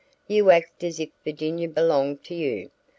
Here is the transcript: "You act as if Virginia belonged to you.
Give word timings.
"You 0.27 0.49
act 0.49 0.83
as 0.83 0.99
if 0.99 1.11
Virginia 1.23 1.69
belonged 1.69 2.23
to 2.23 2.33
you. 2.33 2.71